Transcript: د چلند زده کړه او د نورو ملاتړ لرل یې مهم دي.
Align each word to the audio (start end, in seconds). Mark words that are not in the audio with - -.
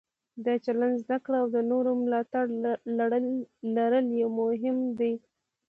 د 0.45 0.47
چلند 0.65 0.95
زده 1.03 1.17
کړه 1.25 1.37
او 1.43 1.47
د 1.55 1.57
نورو 1.71 1.91
ملاتړ 2.03 2.45
لرل 3.77 4.05
یې 4.19 4.25
مهم 4.39 4.77
دي. 4.99 5.13